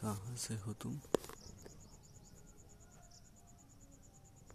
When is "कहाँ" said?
0.00-0.36